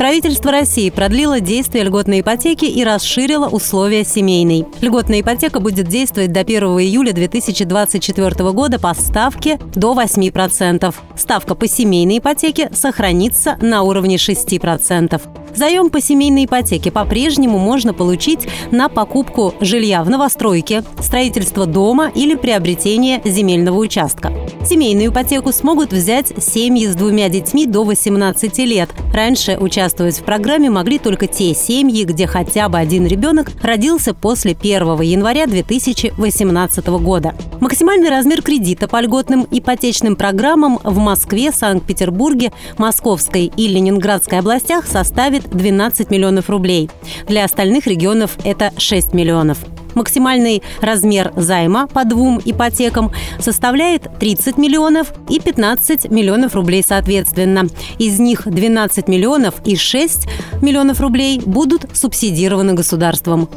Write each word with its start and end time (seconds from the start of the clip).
Правительство 0.00 0.50
России 0.50 0.88
продлило 0.88 1.40
действие 1.40 1.84
льготной 1.84 2.20
ипотеки 2.20 2.64
и 2.64 2.82
расширило 2.82 3.48
условия 3.48 4.02
семейной. 4.02 4.64
Льготная 4.80 5.20
ипотека 5.20 5.60
будет 5.60 5.88
действовать 5.88 6.32
до 6.32 6.40
1 6.40 6.62
июля 6.62 7.12
2024 7.12 8.50
года 8.52 8.78
по 8.78 8.94
ставке 8.94 9.58
до 9.74 9.92
8%. 9.92 10.94
Ставка 11.16 11.54
по 11.54 11.68
семейной 11.68 12.16
ипотеке 12.16 12.70
сохранится 12.72 13.58
на 13.60 13.82
уровне 13.82 14.16
6%. 14.16 15.20
Заем 15.54 15.90
по 15.90 16.00
семейной 16.00 16.46
ипотеке 16.46 16.90
по-прежнему 16.90 17.58
можно 17.58 17.92
получить 17.92 18.48
на 18.70 18.88
покупку 18.88 19.54
жилья 19.60 20.02
в 20.02 20.08
новостройке, 20.08 20.82
строительство 21.00 21.66
дома 21.66 22.10
или 22.14 22.36
приобретение 22.36 23.20
земельного 23.26 23.76
участка. 23.76 24.32
Семейную 24.64 25.10
ипотеку 25.10 25.52
смогут 25.52 25.90
взять 25.92 26.32
семьи 26.42 26.86
с 26.86 26.94
двумя 26.94 27.30
детьми 27.30 27.66
до 27.66 27.82
18 27.82 28.58
лет. 28.58 28.90
Раньше 29.12 29.56
участвовать 29.58 30.18
в 30.18 30.22
программе 30.22 30.68
могли 30.68 30.98
только 30.98 31.26
те 31.26 31.54
семьи, 31.54 32.04
где 32.04 32.26
хотя 32.26 32.68
бы 32.68 32.78
один 32.78 33.06
ребенок 33.06 33.50
родился 33.62 34.12
после 34.12 34.52
1 34.52 35.00
января 35.00 35.46
2018 35.46 36.86
года. 36.86 37.34
Максимальный 37.60 38.10
размер 38.10 38.42
кредита 38.42 38.86
по 38.86 39.00
льготным 39.00 39.46
ипотечным 39.50 40.14
программам 40.14 40.78
в 40.84 40.98
Москве, 40.98 41.52
Санкт-Петербурге, 41.52 42.52
Московской 42.76 43.50
и 43.56 43.66
Ленинградской 43.66 44.38
областях 44.38 44.86
составит 44.86 45.48
12 45.48 46.10
миллионов 46.10 46.50
рублей. 46.50 46.90
Для 47.26 47.44
остальных 47.44 47.86
регионов 47.86 48.36
это 48.44 48.72
6 48.76 49.14
миллионов. 49.14 49.58
Максимальный 49.94 50.62
размер 50.80 51.32
займа 51.36 51.86
по 51.86 52.04
двум 52.04 52.40
ипотекам 52.44 53.12
составляет 53.38 54.08
30 54.18 54.56
миллионов 54.58 55.12
и 55.28 55.40
15 55.40 56.10
миллионов 56.10 56.54
рублей 56.54 56.82
соответственно. 56.86 57.66
Из 57.98 58.18
них 58.18 58.42
12 58.46 59.08
миллионов 59.08 59.54
и 59.64 59.76
6 59.76 60.28
миллионов 60.62 61.00
рублей 61.00 61.40
будут 61.44 61.86
субсидированы 61.94 62.74
государством. 62.74 63.48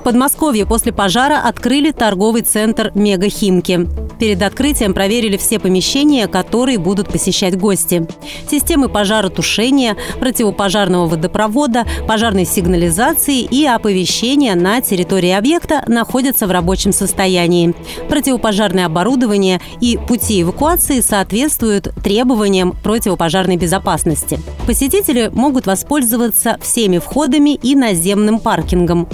В 0.00 0.02
Подмосковье 0.02 0.64
после 0.64 0.94
пожара 0.94 1.42
открыли 1.44 1.90
торговый 1.90 2.40
центр 2.40 2.90
«Мегахимки». 2.94 3.86
Перед 4.18 4.42
открытием 4.42 4.92
проверили 4.92 5.38
все 5.38 5.58
помещения, 5.58 6.26
которые 6.26 6.78
будут 6.78 7.08
посещать 7.08 7.58
гости. 7.58 8.06
Системы 8.50 8.90
пожаротушения, 8.90 9.96
противопожарного 10.18 11.06
водопровода, 11.06 11.86
пожарной 12.06 12.44
сигнализации 12.44 13.40
и 13.40 13.64
оповещения 13.64 14.54
на 14.54 14.82
территории 14.82 15.30
объекта 15.30 15.82
находятся 15.86 16.46
в 16.46 16.50
рабочем 16.50 16.92
состоянии. 16.92 17.74
Противопожарное 18.08 18.86
оборудование 18.86 19.60
и 19.80 19.98
пути 19.98 20.42
эвакуации 20.42 21.00
соответствуют 21.00 21.94
требованиям 22.02 22.74
противопожарной 22.82 23.56
безопасности. 23.56 24.38
Посетители 24.66 25.30
могут 25.32 25.66
воспользоваться 25.66 26.58
всеми 26.62 26.98
входами 26.98 27.54
и 27.54 27.74
наземным 27.74 28.38
паркингом. 28.38 29.08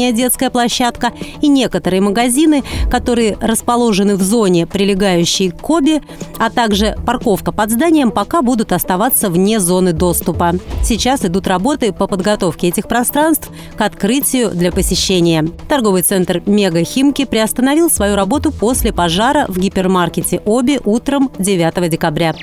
Внутренняя 0.00 0.12
детская 0.16 0.48
площадка 0.48 1.12
и 1.42 1.48
некоторые 1.48 2.00
магазины, 2.00 2.64
которые 2.90 3.36
расположены 3.38 4.16
в 4.16 4.22
зоне, 4.22 4.66
прилегающей 4.66 5.50
к 5.50 5.60
Коби, 5.60 6.00
а 6.38 6.48
также 6.48 6.96
парковка 7.04 7.52
под 7.52 7.70
зданием 7.70 8.10
пока 8.10 8.40
будут 8.40 8.72
оставаться 8.72 9.28
вне 9.28 9.60
зоны 9.60 9.92
доступа. 9.92 10.54
Сейчас 10.82 11.26
идут 11.26 11.46
работы 11.46 11.92
по 11.92 12.06
подготовке 12.06 12.68
этих 12.68 12.88
пространств 12.88 13.50
к 13.76 13.80
открытию 13.82 14.52
для 14.54 14.72
посещения. 14.72 15.46
Торговый 15.68 16.00
центр 16.00 16.42
«Мега 16.46 16.82
Химки» 16.82 17.26
приостановил 17.26 17.90
свою 17.90 18.16
работу 18.16 18.52
после 18.52 18.94
пожара 18.94 19.44
в 19.48 19.58
гипермаркете 19.58 20.40
«Оби» 20.46 20.80
утром 20.82 21.30
9 21.38 21.90
декабря. 21.90 22.34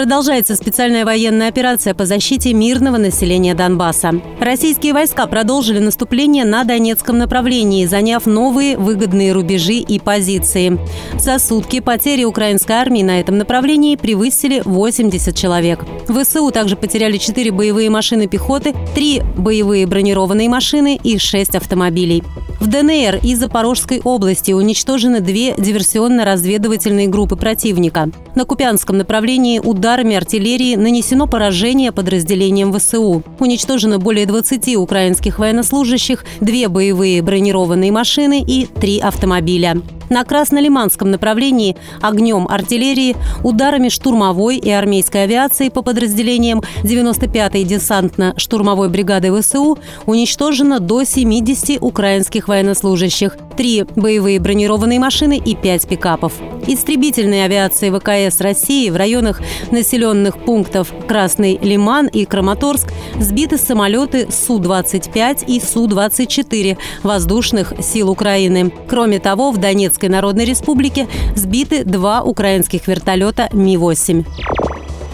Продолжается 0.00 0.56
специальная 0.56 1.04
военная 1.04 1.48
операция 1.48 1.92
по 1.92 2.06
защите 2.06 2.54
мирного 2.54 2.96
населения 2.96 3.54
Донбасса. 3.54 4.12
Российские 4.40 4.94
войска 4.94 5.26
продолжили 5.26 5.78
наступление 5.78 6.46
на 6.46 6.64
Донецком 6.64 7.18
направлении, 7.18 7.84
заняв 7.84 8.24
новые 8.24 8.78
выгодные 8.78 9.32
рубежи 9.32 9.74
и 9.74 9.98
позиции. 9.98 10.78
За 11.18 11.38
сутки 11.38 11.80
потери 11.80 12.24
украинской 12.24 12.72
армии 12.72 13.02
на 13.02 13.20
этом 13.20 13.36
направлении 13.36 13.96
превысили 13.96 14.62
80 14.64 15.36
человек. 15.36 15.84
ВСУ 16.08 16.50
также 16.50 16.76
потеряли 16.76 17.18
4 17.18 17.50
боевые 17.50 17.90
машины 17.90 18.26
пехоты, 18.26 18.74
3 18.94 19.20
боевые 19.36 19.86
бронированные 19.86 20.48
машины 20.48 20.98
и 21.04 21.18
6 21.18 21.56
автомобилей. 21.56 22.22
В 22.60 22.66
ДНР 22.66 23.20
и 23.22 23.34
Запорожской 23.34 24.02
области 24.04 24.52
уничтожены 24.52 25.20
две 25.20 25.54
диверсионно-разведывательные 25.54 27.08
группы 27.08 27.34
противника. 27.34 28.10
На 28.34 28.44
Купянском 28.44 28.98
направлении 28.98 29.58
ударами 29.90 30.14
артиллерии 30.14 30.76
нанесено 30.76 31.26
поражение 31.26 31.90
подразделениям 31.90 32.72
ВСУ. 32.72 33.24
Уничтожено 33.40 33.98
более 33.98 34.24
20 34.24 34.76
украинских 34.76 35.40
военнослужащих, 35.40 36.24
две 36.40 36.68
боевые 36.68 37.22
бронированные 37.22 37.90
машины 37.90 38.40
и 38.46 38.66
три 38.66 39.00
автомобиля. 39.00 39.82
На 40.10 40.24
Краснолиманском 40.24 41.12
направлении 41.12 41.76
огнем 42.02 42.48
артиллерии, 42.48 43.16
ударами 43.44 43.88
штурмовой 43.88 44.56
и 44.56 44.68
армейской 44.68 45.22
авиации 45.22 45.68
по 45.68 45.82
подразделениям 45.82 46.64
95-й 46.82 47.62
десантно-штурмовой 47.62 48.88
бригады 48.88 49.30
ВСУ 49.40 49.78
уничтожено 50.06 50.80
до 50.80 51.04
70 51.04 51.80
украинских 51.80 52.48
военнослужащих, 52.48 53.36
три 53.56 53.84
боевые 53.94 54.40
бронированные 54.40 54.98
машины 54.98 55.38
и 55.38 55.54
пять 55.54 55.86
пикапов. 55.86 56.32
Истребительной 56.66 57.44
авиации 57.44 57.90
ВКС 57.90 58.40
России 58.40 58.90
в 58.90 58.96
районах 58.96 59.40
населенных 59.70 60.38
пунктов 60.38 60.92
Красный 61.06 61.56
Лиман 61.62 62.08
и 62.08 62.24
Краматорск 62.24 62.92
сбиты 63.18 63.58
самолеты 63.58 64.28
Су-25 64.30 65.44
и 65.46 65.60
Су-24 65.60 66.78
воздушных 67.04 67.74
сил 67.80 68.10
Украины. 68.10 68.72
Кроме 68.88 69.20
того, 69.20 69.52
в 69.52 69.58
Донецк 69.58 69.99
Луганской 70.00 70.08
Народной 70.08 70.44
Республике 70.46 71.08
сбиты 71.36 71.84
два 71.84 72.22
украинских 72.22 72.88
вертолета 72.88 73.48
Ми-8. 73.52 74.24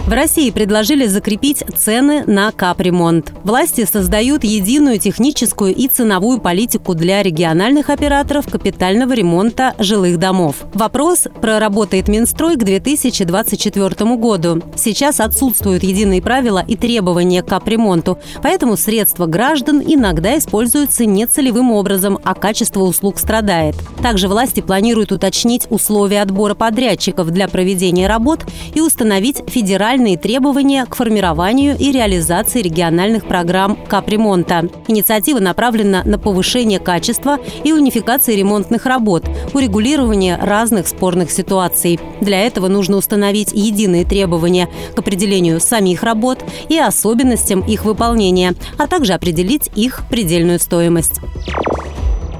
В 0.06 0.12
России 0.12 0.50
предложили 0.50 1.06
закрепить 1.06 1.64
цены 1.76 2.22
на 2.28 2.52
капремонт. 2.52 3.32
Власти 3.42 3.84
создают 3.84 4.44
единую 4.44 5.00
техническую 5.00 5.74
и 5.74 5.88
ценовую 5.88 6.38
политику 6.38 6.94
для 6.94 7.24
региональных 7.24 7.90
операторов 7.90 8.48
капитального 8.48 9.12
ремонта 9.14 9.74
жилых 9.80 10.20
домов. 10.20 10.58
Вопрос 10.74 11.26
проработает 11.40 12.06
Минстрой 12.06 12.54
к 12.54 12.62
2024 12.62 14.14
году. 14.14 14.62
Сейчас 14.76 15.18
отсутствуют 15.18 15.82
единые 15.82 16.22
правила 16.22 16.64
и 16.64 16.76
требования 16.76 17.42
к 17.42 17.48
капремонту, 17.48 18.20
поэтому 18.44 18.76
средства 18.76 19.26
граждан 19.26 19.82
иногда 19.84 20.38
используются 20.38 21.04
нецелевым 21.04 21.72
образом, 21.72 22.20
а 22.22 22.34
качество 22.34 22.82
услуг 22.82 23.18
страдает. 23.18 23.74
Также 24.02 24.28
власти 24.28 24.60
планируют 24.60 25.10
уточнить 25.10 25.66
условия 25.68 26.22
отбора 26.22 26.54
подрядчиков 26.54 27.32
для 27.32 27.48
проведения 27.48 28.06
работ 28.06 28.44
и 28.72 28.80
установить 28.80 29.42
федеральные 29.48 29.95
специальные 29.96 30.18
требования 30.18 30.84
к 30.84 30.94
формированию 30.94 31.74
и 31.74 31.90
реализации 31.90 32.60
региональных 32.60 33.26
программ 33.26 33.78
капремонта. 33.88 34.68
Инициатива 34.88 35.38
направлена 35.38 36.02
на 36.04 36.18
повышение 36.18 36.78
качества 36.78 37.38
и 37.64 37.72
унификации 37.72 38.34
ремонтных 38.34 38.84
работ, 38.84 39.24
урегулирование 39.54 40.36
разных 40.36 40.86
спорных 40.86 41.30
ситуаций. 41.30 41.98
Для 42.20 42.42
этого 42.42 42.68
нужно 42.68 42.98
установить 42.98 43.52
единые 43.54 44.04
требования 44.04 44.68
к 44.94 44.98
определению 44.98 45.60
самих 45.60 46.02
работ 46.02 46.44
и 46.68 46.78
особенностям 46.78 47.60
их 47.60 47.86
выполнения, 47.86 48.54
а 48.76 48.88
также 48.88 49.14
определить 49.14 49.70
их 49.74 50.02
предельную 50.10 50.58
стоимость. 50.58 51.20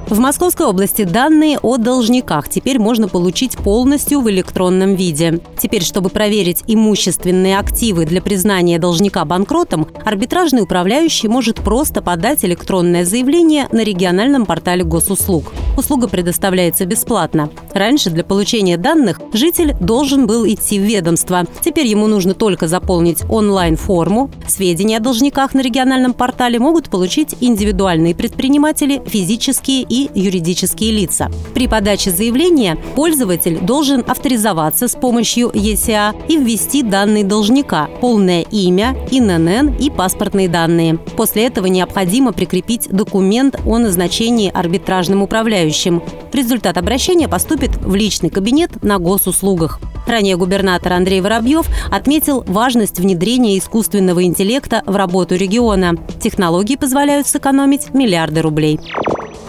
В 0.09 0.19
Московской 0.19 0.65
области 0.65 1.03
данные 1.03 1.59
о 1.61 1.75
должниках 1.75 2.47
теперь 2.47 2.79
можно 2.79 3.09
получить 3.09 3.57
полностью 3.57 4.21
в 4.21 4.29
электронном 4.29 4.95
виде. 4.95 5.41
Теперь, 5.59 5.83
чтобы 5.83 6.09
проверить 6.09 6.63
имущественные 6.65 7.59
активы 7.59 8.05
для 8.05 8.21
признания 8.21 8.79
должника 8.79 9.25
банкротом, 9.25 9.85
арбитражный 10.05 10.61
управляющий 10.61 11.27
может 11.27 11.57
просто 11.57 12.01
подать 12.01 12.45
электронное 12.45 13.03
заявление 13.03 13.67
на 13.73 13.83
региональном 13.83 14.45
портале 14.45 14.85
госуслуг. 14.85 15.51
Услуга 15.75 16.07
предоставляется 16.07 16.85
бесплатно. 16.85 17.49
Раньше 17.77 18.09
для 18.09 18.23
получения 18.23 18.75
данных 18.75 19.21
житель 19.33 19.75
должен 19.79 20.25
был 20.25 20.47
идти 20.47 20.79
в 20.79 20.81
ведомство. 20.81 21.45
Теперь 21.61 21.85
ему 21.85 22.07
нужно 22.07 22.33
только 22.33 22.67
заполнить 22.67 23.21
онлайн-форму. 23.29 24.31
Сведения 24.47 24.97
о 24.97 24.99
должниках 24.99 25.53
на 25.53 25.61
региональном 25.61 26.13
портале 26.13 26.57
могут 26.57 26.89
получить 26.89 27.35
индивидуальные 27.39 28.15
предприниматели, 28.15 28.99
физические 29.05 29.85
и 29.87 30.09
юридические 30.15 30.91
лица. 30.91 31.29
При 31.53 31.67
подаче 31.67 32.09
заявления 32.09 32.79
пользователь 32.95 33.59
должен 33.59 34.03
авторизоваться 34.07 34.87
с 34.87 34.95
помощью 34.95 35.51
ЕСА 35.53 36.15
и 36.27 36.35
ввести 36.35 36.81
данные 36.81 37.25
должника, 37.25 37.89
полное 38.01 38.41
имя, 38.41 38.97
ИНН 39.11 39.75
и 39.77 39.91
паспортные 39.91 40.49
данные. 40.49 40.97
После 41.15 41.45
этого 41.45 41.67
необходимо 41.67 42.31
прикрепить 42.31 42.89
документ 42.89 43.59
о 43.67 43.77
назначении 43.77 44.51
арбитражным 44.51 45.21
управляющим. 45.21 46.01
Результат 46.33 46.77
обращения 46.77 47.27
поступит 47.27 47.66
в 47.77 47.95
личный 47.95 48.29
кабинет 48.29 48.83
на 48.83 48.99
госуслугах. 48.99 49.79
Ранее 50.07 50.37
губернатор 50.37 50.93
Андрей 50.93 51.19
Воробьев 51.21 51.67
отметил 51.91 52.43
важность 52.47 52.99
внедрения 52.99 53.57
искусственного 53.57 54.23
интеллекта 54.23 54.81
в 54.85 54.95
работу 54.95 55.35
региона. 55.35 55.95
Технологии 56.21 56.75
позволяют 56.77 57.27
сэкономить 57.27 57.93
миллиарды 57.93 58.41
рублей. 58.41 58.79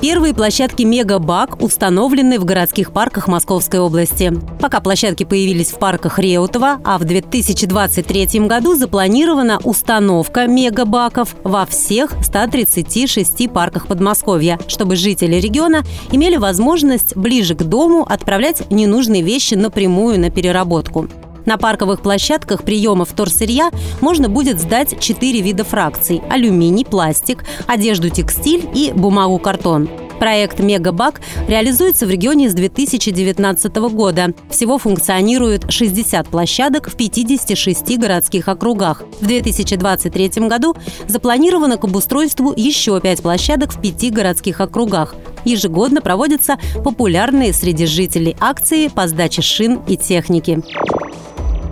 Первые 0.00 0.32
площадки 0.32 0.84
Мегабак 0.84 1.60
установлены 1.60 2.38
в 2.38 2.44
городских 2.44 2.92
парках 2.92 3.26
Московской 3.26 3.80
области. 3.80 4.32
Пока 4.60 4.78
площадки 4.78 5.24
появились 5.24 5.72
в 5.72 5.78
парках 5.80 6.20
Реутова, 6.20 6.80
а 6.84 6.98
в 6.98 7.04
2023 7.04 8.46
году 8.46 8.76
запланирована 8.76 9.58
установка 9.64 10.46
мегабаков 10.46 11.34
во 11.42 11.66
всех 11.66 12.12
136 12.22 13.50
парках 13.50 13.88
Подмосковья, 13.88 14.60
чтобы 14.68 14.94
жители 14.94 15.34
региона 15.34 15.82
имели 16.12 16.36
возможность 16.36 17.16
ближе 17.16 17.56
к 17.56 17.64
дому 17.64 18.06
отправлять 18.08 18.70
ненужные 18.70 19.22
вещи 19.22 19.54
напрямую 19.54 20.20
на 20.20 20.30
переработку. 20.30 21.08
На 21.48 21.56
парковых 21.56 22.02
площадках 22.02 22.62
приема 22.62 23.06
вторсырья 23.06 23.70
можно 24.02 24.28
будет 24.28 24.60
сдать 24.60 25.00
четыре 25.00 25.40
вида 25.40 25.64
фракций– 25.64 26.20
алюминий, 26.28 26.84
пластик, 26.84 27.42
одежду 27.66 28.10
текстиль 28.10 28.68
и 28.74 28.92
бумагу-картон. 28.94 29.88
Проект 30.18 30.58
«Мегабак» 30.58 31.22
реализуется 31.46 32.04
в 32.04 32.10
регионе 32.10 32.50
с 32.50 32.52
2019 32.52 33.74
года. 33.76 34.34
Всего 34.50 34.76
функционирует 34.76 35.72
60 35.72 36.28
площадок 36.28 36.90
в 36.90 36.96
56 36.96 37.98
городских 37.98 38.48
округах. 38.48 39.04
В 39.18 39.26
2023 39.26 40.48
году 40.48 40.76
запланировано 41.06 41.78
к 41.78 41.84
обустройству 41.84 42.52
еще 42.54 43.00
5 43.00 43.22
площадок 43.22 43.72
в 43.72 43.80
5 43.80 44.12
городских 44.12 44.60
округах. 44.60 45.14
Ежегодно 45.46 46.02
проводятся 46.02 46.58
популярные 46.84 47.54
среди 47.54 47.86
жителей 47.86 48.36
акции 48.38 48.88
по 48.88 49.08
сдаче 49.08 49.40
шин 49.40 49.80
и 49.88 49.96
техники. 49.96 50.62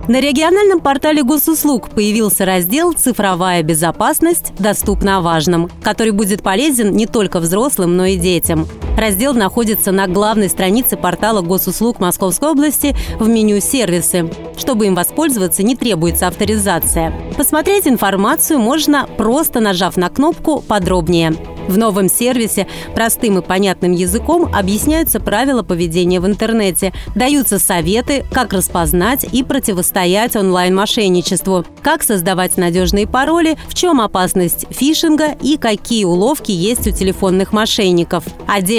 На 0.08 0.20
региональном 0.20 0.81
портале 0.81 1.25
госуслуг 1.25 1.91
появился 1.91 2.44
раздел 2.44 2.93
«Цифровая 2.93 3.64
безопасность. 3.64 4.53
Доступно 4.56 5.17
о 5.17 5.20
важном», 5.20 5.69
который 5.82 6.12
будет 6.12 6.44
полезен 6.44 6.93
не 6.93 7.06
только 7.06 7.41
взрослым, 7.41 7.97
но 7.97 8.05
и 8.06 8.17
детям. 8.17 8.69
Раздел 8.97 9.35
находится 9.35 9.93
на 9.93 10.07
главной 10.07 10.49
странице 10.49 10.97
портала 10.97 11.43
госуслуг 11.43 12.01
Московской 12.01 12.51
области 12.51 12.97
в 13.21 13.29
меню 13.29 13.61
«Сервисы». 13.61 14.31
Чтобы 14.57 14.87
им 14.87 14.95
воспользоваться, 14.95 15.63
не 15.63 15.77
требуется 15.77 16.29
авторизация. 16.29 17.13
Посмотреть 17.37 17.87
информацию 17.87 18.59
можно, 18.59 19.07
просто 19.19 19.61
нажав 19.61 19.97
на 19.97 20.09
кнопку 20.09 20.63
«Подробнее». 20.67 21.35
В 21.69 21.79
новом 21.79 22.09
сервисе 22.09 22.67
простым 22.95 23.39
и 23.39 23.43
понятным 23.43 23.93
языком 23.93 24.49
объясняются 24.55 25.19
правила 25.19 25.63
поведения 25.63 26.21
в 26.21 26.27
интернете, 26.27 26.93
даются 27.15 27.59
советы, 27.59 28.25
как 28.31 28.53
распознать 28.53 29.27
и 29.33 29.43
противостоять 29.43 30.37
онлайн-мошенничеству, 30.37 31.65
как 31.83 32.03
создавать 32.03 32.57
надежные 32.57 33.09
пароли, 33.09 33.59
в 33.69 33.75
чем 33.75 34.01
опасность 34.01 34.67
фишинга 34.71 35.33
и 35.43 35.57
какие 35.57 36.05
уловки 36.05 36.53
есть 36.53 36.87
у 36.87 36.93
телефонных 36.93 37.53
мошенников. 37.53 38.25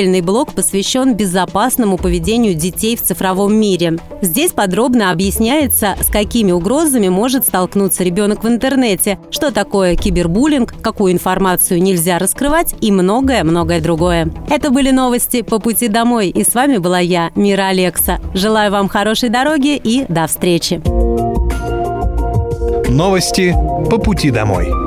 Отдельный 0.07 0.25
блок 0.25 0.53
посвящен 0.53 1.15
безопасному 1.15 1.97
поведению 1.97 2.53
детей 2.53 2.95
в 2.95 3.01
цифровом 3.01 3.53
мире. 3.53 3.97
Здесь 4.21 4.53
подробно 4.53 5.11
объясняется, 5.11 5.97
с 6.01 6.05
какими 6.05 6.53
угрозами 6.53 7.09
может 7.09 7.45
столкнуться 7.45 8.05
ребенок 8.05 8.41
в 8.41 8.47
интернете, 8.47 9.19
что 9.31 9.51
такое 9.51 9.97
кибербуллинг, 9.97 10.75
какую 10.81 11.11
информацию 11.11 11.83
нельзя 11.83 12.19
раскрывать 12.19 12.73
и 12.79 12.89
многое-многое 12.89 13.81
другое. 13.81 14.31
Это 14.49 14.69
были 14.69 14.91
новости 14.91 15.41
по 15.41 15.59
пути 15.59 15.89
домой, 15.89 16.29
и 16.29 16.45
с 16.45 16.55
вами 16.55 16.77
была 16.77 16.99
я, 16.99 17.31
Мира 17.35 17.63
Алекса. 17.63 18.21
Желаю 18.33 18.71
вам 18.71 18.87
хорошей 18.87 19.27
дороги 19.27 19.75
и 19.75 20.05
до 20.07 20.27
встречи. 20.27 20.81
Новости 22.89 23.53
по 23.91 23.97
пути 23.97 24.31
домой. 24.31 24.86